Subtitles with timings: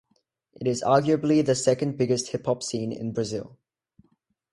[0.53, 3.59] It is arguably the second biggest hip hop scene in Brazil.